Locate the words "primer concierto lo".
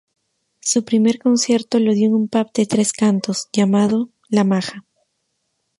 0.83-1.93